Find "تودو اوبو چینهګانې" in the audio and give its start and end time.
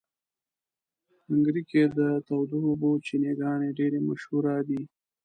2.27-3.69